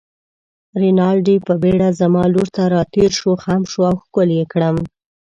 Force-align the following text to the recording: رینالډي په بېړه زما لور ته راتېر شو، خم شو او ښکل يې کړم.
رینالډي 0.81 1.37
په 1.47 1.53
بېړه 1.61 1.89
زما 2.01 2.23
لور 2.33 2.47
ته 2.55 2.63
راتېر 2.75 3.09
شو، 3.19 3.31
خم 3.43 3.61
شو 3.71 3.81
او 3.89 3.95
ښکل 4.03 4.29
يې 4.37 4.45
کړم. 4.51 4.75